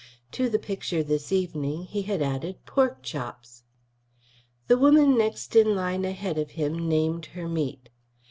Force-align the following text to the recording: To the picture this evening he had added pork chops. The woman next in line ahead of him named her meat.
To 0.31 0.49
the 0.49 0.57
picture 0.57 1.03
this 1.03 1.31
evening 1.31 1.83
he 1.83 2.01
had 2.01 2.23
added 2.23 2.65
pork 2.65 3.03
chops. 3.03 3.65
The 4.67 4.75
woman 4.79 5.15
next 5.15 5.55
in 5.55 5.75
line 5.75 6.05
ahead 6.05 6.39
of 6.39 6.49
him 6.57 6.89
named 6.89 7.27
her 7.37 7.47
meat. 7.47 7.87